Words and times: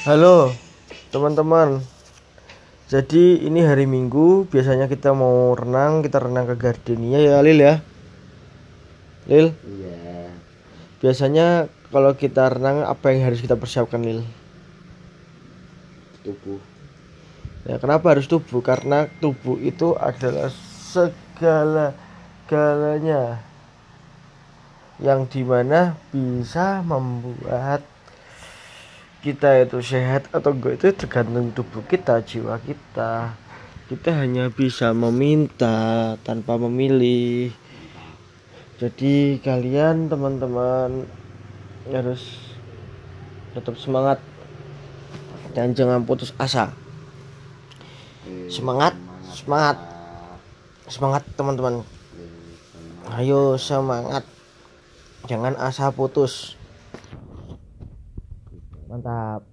Halo 0.00 0.48
teman-teman. 1.12 1.84
Jadi 2.88 3.44
ini 3.44 3.60
hari 3.60 3.84
Minggu 3.84 4.48
Biasanya 4.48 4.88
kita 4.88 5.12
mau 5.12 5.52
renang 5.52 6.00
Kita 6.00 6.24
renang 6.24 6.48
ke 6.48 6.56
Gardenia 6.56 7.20
ya 7.20 7.44
Lil 7.44 7.60
ya? 7.60 7.84
Lil? 9.28 9.52
Iya. 9.60 10.32
Biasanya 11.04 11.68
kalau 11.92 12.16
kita 12.16 12.48
renang 12.48 12.80
Apa 12.88 13.12
yang 13.12 13.28
harus 13.28 13.44
kita 13.44 13.60
persiapkan 13.60 14.00
Lil? 14.00 14.24
Tubuh. 16.24 16.64
Ya 17.68 17.76
kenapa 17.76 18.16
harus 18.16 18.24
tubuh? 18.24 18.64
Karena 18.64 19.04
tubuh 19.20 19.60
itu 19.60 20.00
adalah 20.00 20.48
segala 20.88 21.92
galanya 22.48 23.44
Yang 24.96 25.20
di 25.28 25.42
mana 25.44 26.00
bisa 26.08 26.80
membuat 26.80 27.84
kita 29.20 29.68
itu 29.68 29.84
sehat 29.84 30.32
atau 30.32 30.56
enggak 30.56 30.80
itu 30.80 30.96
tergantung 30.96 31.52
tubuh 31.52 31.84
kita 31.84 32.24
jiwa 32.24 32.56
kita. 32.64 33.36
Kita 33.92 34.10
hanya 34.16 34.48
bisa 34.48 34.96
meminta 34.96 36.16
tanpa 36.24 36.56
memilih. 36.56 37.52
Jadi 38.80 39.36
kalian 39.44 40.08
teman-teman 40.08 41.04
harus 41.84 42.40
tetap 43.52 43.76
semangat 43.76 44.24
dan 45.52 45.76
jangan 45.76 46.00
putus 46.08 46.32
asa. 46.40 46.72
Semangat. 48.48 48.96
semangat. 49.36 49.76
Semangat 50.88 51.22
teman-teman. 51.36 51.84
Ayo 53.20 53.60
semangat. 53.60 54.24
Jangan 55.28 55.60
asa 55.60 55.92
putus 55.92 56.59
mantap 58.90 59.46